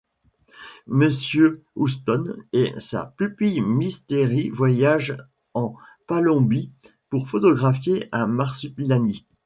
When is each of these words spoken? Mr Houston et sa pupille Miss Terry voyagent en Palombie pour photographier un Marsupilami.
Mr 0.87 1.59
Houston 1.75 2.35
et 2.53 2.73
sa 2.79 3.13
pupille 3.19 3.61
Miss 3.61 4.03
Terry 4.07 4.49
voyagent 4.49 5.15
en 5.53 5.75
Palombie 6.07 6.71
pour 7.09 7.29
photographier 7.29 8.09
un 8.11 8.25
Marsupilami. 8.25 9.27